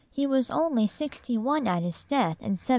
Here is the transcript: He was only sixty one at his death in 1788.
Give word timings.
He 0.09 0.25
was 0.25 0.49
only 0.49 0.87
sixty 0.87 1.37
one 1.37 1.67
at 1.67 1.83
his 1.83 2.03
death 2.03 2.37
in 2.39 2.57
1788. 2.57 2.69